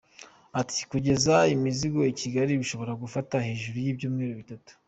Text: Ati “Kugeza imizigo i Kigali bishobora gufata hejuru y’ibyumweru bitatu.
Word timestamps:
Ati 0.61 0.79
“Kugeza 0.91 1.35
imizigo 1.55 1.99
i 2.11 2.15
Kigali 2.21 2.59
bishobora 2.61 2.99
gufata 3.03 3.35
hejuru 3.47 3.75
y’ibyumweru 3.83 4.35
bitatu. 4.41 4.71